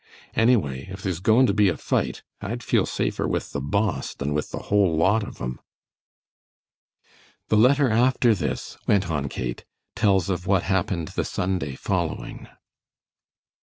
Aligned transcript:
Anyway, 0.33 0.87
if 0.89 1.03
there's 1.03 1.19
goin' 1.19 1.45
to 1.45 1.53
be 1.53 1.69
a 1.69 1.77
fight, 1.77 2.23
I'd 2.41 2.63
feel 2.63 2.87
safer 2.87 3.27
with 3.27 3.51
the 3.51 3.61
Boss 3.61 4.15
than 4.15 4.33
with 4.33 4.49
the 4.49 4.57
whole 4.73 4.97
lot 4.97 5.21
of 5.23 5.39
'em." 5.39 5.59
"The 7.49 7.57
letter 7.57 7.91
after 7.91 8.33
this," 8.33 8.79
went 8.87 9.11
on 9.11 9.29
Kate, 9.29 9.63
"tells 9.95 10.27
of 10.27 10.47
what 10.47 10.63
happened 10.63 11.09
the 11.09 11.23
Sunday 11.23 11.75
following." 11.75 12.47